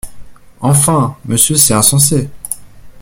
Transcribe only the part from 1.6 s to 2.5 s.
insensé!